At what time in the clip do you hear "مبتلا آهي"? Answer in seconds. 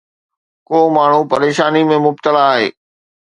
2.07-2.67